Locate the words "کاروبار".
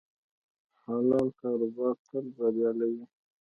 1.41-1.95